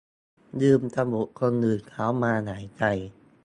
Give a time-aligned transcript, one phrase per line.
[0.61, 2.83] ยืมจมูกคนอื่นเขามาหายใจ